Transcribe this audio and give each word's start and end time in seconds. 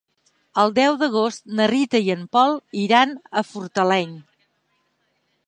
El 0.61 0.71
deu 0.77 0.95
d'agost 1.01 1.45
na 1.59 1.67
Rita 1.73 2.01
i 2.07 2.09
en 2.15 2.23
Pol 2.37 2.57
iran 2.85 3.15
a 3.43 3.45
Fortaleny. 3.53 4.19